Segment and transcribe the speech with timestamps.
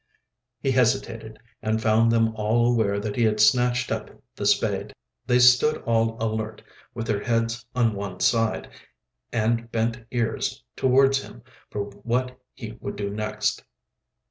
[0.59, 4.95] He hesitated, and found them all aware that he had snatched up the spade.
[5.27, 6.63] They stood all alert,
[6.95, 8.67] with their heads on one side,
[9.31, 13.63] and bent ears towards him for what he would do next.